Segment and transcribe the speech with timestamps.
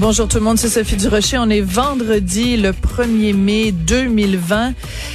[0.00, 1.38] Bonjour tout le monde, c'est Sophie Durocher.
[1.38, 4.72] On est vendredi le 1er mai 2020.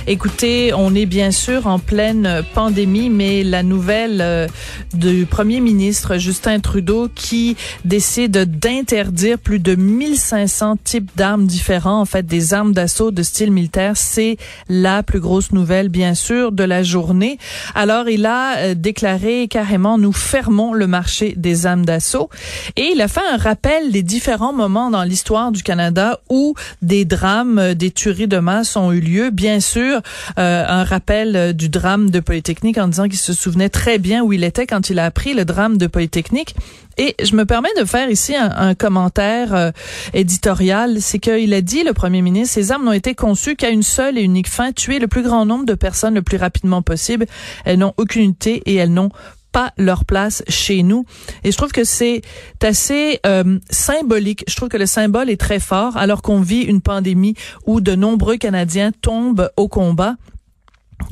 [0.07, 4.45] Écoutez, on est bien sûr en pleine pandémie, mais la nouvelle euh,
[4.93, 12.05] du premier ministre Justin Trudeau qui décide d'interdire plus de 1500 types d'armes différents, en
[12.05, 14.35] fait des armes d'assaut de style militaire, c'est
[14.67, 17.37] la plus grosse nouvelle bien sûr de la journée.
[17.73, 22.29] Alors il a euh, déclaré carrément nous fermons le marché des armes d'assaut
[22.75, 27.05] et il a fait un rappel des différents moments dans l'histoire du Canada où des
[27.05, 29.29] drames, euh, des tueries de masse ont eu lieu.
[29.29, 30.01] Bien sûr,
[30.39, 34.23] euh, un rappel euh, du drame de Polytechnique en disant qu'il se souvenait très bien
[34.23, 36.55] où il était quand il a appris le drame de Polytechnique.
[36.97, 39.71] Et je me permets de faire ici un, commentaire
[40.13, 41.01] éditorial.
[41.01, 44.15] C'est qu'il a dit, le premier ministre, ces armes n'ont été conçues qu'à une seule
[44.15, 47.25] et unique fin, tuer le plus grand nombre de personnes le plus rapidement possible.
[47.65, 49.09] Elles n'ont aucune utilité et elles n'ont
[49.53, 51.05] pas leur place chez nous.
[51.45, 52.21] Et je trouve que c'est
[52.61, 54.43] assez euh, symbolique.
[54.47, 57.95] Je trouve que le symbole est très fort alors qu'on vit une pandémie où de
[57.95, 60.15] nombreux Canadiens tombent au combat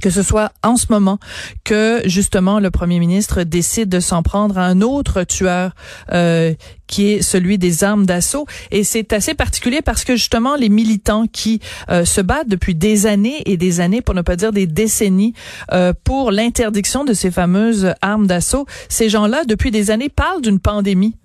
[0.01, 1.19] que ce soit en ce moment
[1.63, 5.73] que justement le premier ministre décide de s'en prendre à un autre tueur
[6.11, 6.53] euh,
[6.87, 8.45] qui est celui des armes d'assaut.
[8.71, 13.05] Et c'est assez particulier parce que justement les militants qui euh, se battent depuis des
[13.05, 15.33] années et des années pour ne pas dire des décennies
[15.71, 20.59] euh, pour l'interdiction de ces fameuses armes d'assaut ces gens-là depuis des années parlent d'une
[20.59, 21.15] pandémie.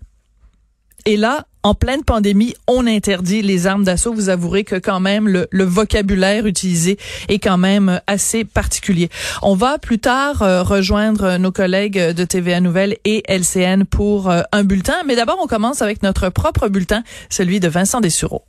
[1.05, 4.15] Et là, en pleine pandémie, on interdit les armes d'assaut.
[4.15, 6.97] Vous avouerez que quand même le, vocabulaire utilisé
[7.29, 9.09] est quand même assez particulier.
[9.43, 14.43] On va plus tard euh, rejoindre nos collègues de TVA Nouvelles et LCN pour euh,
[14.53, 14.95] un bulletin.
[15.07, 18.45] Mais d'abord, on commence avec notre propre bulletin, celui de Vincent Dessureau.